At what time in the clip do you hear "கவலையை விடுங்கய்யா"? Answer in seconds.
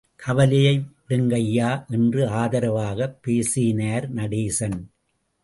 0.15-1.89